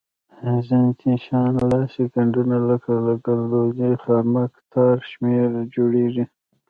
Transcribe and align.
زینتي 0.67 1.11
شیان 1.23 1.53
لاسي 1.71 2.03
ګنډونه 2.13 2.57
لکه 2.69 2.93
ګلدوزي 3.25 3.91
خامک 4.03 4.53
تار 4.71 4.95
شمېر 5.09 5.49
جوړیږي. 5.75 6.25